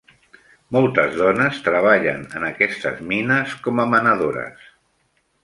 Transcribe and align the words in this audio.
Moltes 0.77 1.11
dones 1.19 1.59
treballen 1.67 2.23
en 2.39 2.47
aquestes 2.49 3.05
mines 3.13 3.55
com 3.69 3.83
a 3.85 3.87
menadores. 3.93 4.67